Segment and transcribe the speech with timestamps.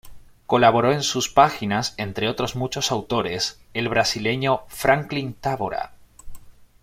[0.47, 5.91] Colaboró en sus páginas, entre otros muchos autores, el brasileño Franklin Távora.